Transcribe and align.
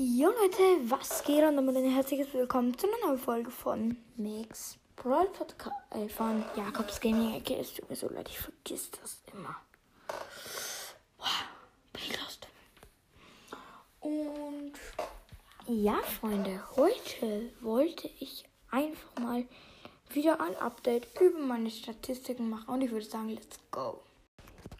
Jo 0.00 0.28
Leute, 0.28 0.62
was 0.88 1.24
geht 1.24 1.42
und 1.42 1.56
damit 1.56 1.76
ein 1.76 1.90
herzliches 1.90 2.32
Willkommen 2.32 2.78
zu 2.78 2.86
einer 2.86 3.08
neuen 3.08 3.18
Folge 3.18 3.50
von 3.50 3.96
Mix 4.14 4.78
Brawl 4.94 5.26
Podcast 5.26 5.74
äh, 5.90 6.08
von 6.08 6.44
Jakobs 6.54 7.00
Gaming 7.00 7.34
Ecke. 7.34 7.56
Es 7.56 7.74
tut 7.74 7.90
mir 7.90 7.96
so 7.96 8.08
leid, 8.08 8.28
ich 8.28 8.38
vergiss 8.38 8.92
das 8.92 9.20
immer. 9.32 9.56
Boah, 11.18 11.26
bin 11.92 12.02
ich 12.02 12.16
lost. 12.16 12.46
Und 13.98 14.74
ja, 15.66 15.96
Freunde, 16.20 16.62
heute 16.76 17.50
wollte 17.60 18.08
ich 18.20 18.44
einfach 18.70 19.20
mal 19.20 19.48
wieder 20.10 20.40
ein 20.40 20.54
Update 20.58 21.08
über 21.20 21.40
meine 21.40 21.72
Statistiken 21.72 22.48
machen 22.48 22.72
und 22.72 22.82
ich 22.82 22.92
würde 22.92 23.04
sagen, 23.04 23.30
let's 23.30 23.58
go. 23.72 24.00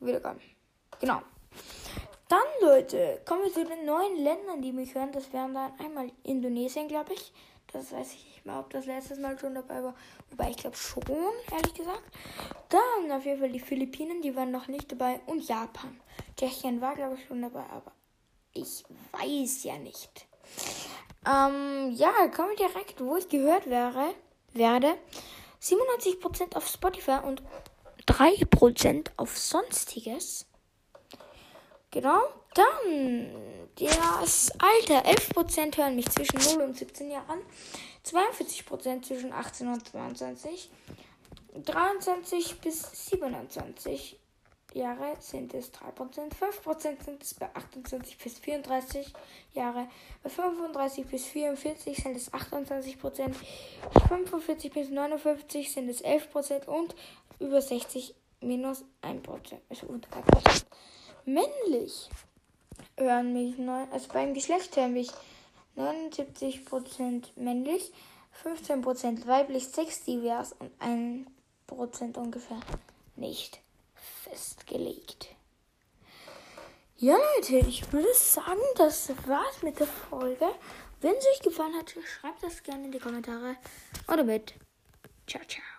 Wiedergaben. 0.00 0.40
Genau. 1.00 1.22
Dann, 2.28 2.42
Leute, 2.60 3.20
kommen 3.24 3.44
wir 3.44 3.52
zu 3.52 3.64
den 3.64 3.84
neuen 3.84 4.16
Ländern, 4.16 4.62
die 4.62 4.72
mich 4.72 4.96
hören. 4.96 5.12
Das 5.12 5.32
wären 5.32 5.54
dann 5.54 5.78
einmal 5.78 6.10
Indonesien, 6.24 6.88
glaube 6.88 7.12
ich. 7.12 7.32
Das 7.72 7.92
weiß 7.92 8.14
ich 8.14 8.24
nicht 8.26 8.46
mehr, 8.46 8.58
ob 8.58 8.70
das 8.70 8.86
letztes 8.86 9.18
Mal 9.18 9.38
schon 9.38 9.54
dabei 9.54 9.82
war. 9.82 9.94
Wobei 10.30 10.50
ich 10.50 10.56
glaube 10.56 10.76
schon, 10.76 11.02
ehrlich 11.50 11.74
gesagt. 11.74 12.02
Dann 12.68 13.12
auf 13.12 13.24
jeden 13.24 13.40
Fall 13.40 13.50
die 13.50 13.60
Philippinen, 13.60 14.20
die 14.22 14.36
waren 14.36 14.50
noch 14.50 14.68
nicht 14.68 14.92
dabei. 14.92 15.20
Und 15.26 15.46
Japan. 15.48 16.00
Tschechien 16.36 16.80
war, 16.80 16.94
glaube 16.94 17.14
ich, 17.14 17.26
schon 17.26 17.42
dabei, 17.42 17.64
aber 17.70 17.92
ich 18.52 18.84
weiß 19.12 19.64
ja 19.64 19.78
nicht. 19.78 20.26
Ähm, 21.26 21.92
ja, 21.92 22.28
kommen 22.28 22.50
wir 22.50 22.68
direkt, 22.68 23.00
wo 23.00 23.16
ich 23.16 23.28
gehört 23.28 23.70
wäre, 23.70 24.14
werde. 24.52 24.94
97% 25.62 26.56
auf 26.56 26.66
Spotify 26.66 27.20
und 27.24 27.42
3% 28.06 29.10
auf 29.16 29.38
Sonstiges. 29.38 30.46
Genau. 31.90 32.20
Dann 32.54 33.61
das 33.78 34.50
Alter. 34.58 35.04
11% 35.08 35.76
hören 35.76 35.96
mich 35.96 36.08
zwischen 36.10 36.58
0 36.58 36.64
und 36.64 36.76
17 36.76 37.10
Jahren. 37.10 37.40
42% 38.04 39.02
zwischen 39.02 39.32
18 39.32 39.68
und 39.68 39.88
22. 39.88 40.70
23 41.64 42.60
bis 42.60 43.08
27 43.08 44.18
Jahre 44.74 45.16
sind 45.20 45.52
es 45.54 45.72
3%. 45.72 46.32
5% 46.32 47.04
sind 47.04 47.22
es 47.22 47.34
bei 47.34 47.54
28 47.54 48.18
bis 48.18 48.38
34 48.38 49.12
Jahre. 49.52 49.88
Bei 50.22 50.30
35 50.30 51.06
bis 51.06 51.26
44 51.26 51.96
sind 52.02 52.16
es 52.16 52.32
28%. 52.32 53.34
45 54.08 54.72
bis 54.72 54.88
59 54.88 55.72
sind 55.72 55.88
es 55.88 56.02
11% 56.02 56.66
und 56.66 56.94
über 57.38 57.60
60 57.60 58.14
minus 58.40 58.84
1%. 59.02 59.58
Also 59.68 59.86
unter 59.86 60.08
1% 60.10 60.64
männlich 61.24 62.08
hören 62.96 63.32
mich, 63.32 63.58
neun, 63.58 63.90
also 63.92 64.08
beim 64.12 64.34
Geschlecht 64.34 64.76
hören 64.76 64.92
mich 64.92 65.10
79% 65.76 67.24
männlich, 67.36 67.92
15% 68.44 69.26
weiblich, 69.26 69.68
6 69.68 70.04
divers 70.04 70.54
und 70.58 71.26
1% 71.68 72.16
ungefähr 72.18 72.60
nicht 73.16 73.60
festgelegt. 73.94 75.28
Ja, 76.96 77.16
Leute, 77.16 77.56
ich 77.66 77.92
würde 77.92 78.14
sagen, 78.14 78.60
das 78.76 79.10
war's 79.26 79.62
mit 79.62 79.80
der 79.80 79.88
Folge. 79.88 80.46
Wenn 81.00 81.16
es 81.16 81.26
euch 81.26 81.40
gefallen 81.40 81.74
hat, 81.76 81.90
schreibt 81.90 82.42
das 82.44 82.62
gerne 82.62 82.84
in 82.84 82.92
die 82.92 83.00
Kommentare. 83.00 83.56
Oder 84.06 84.22
mit. 84.22 84.54
Ciao, 85.26 85.42
ciao. 85.48 85.71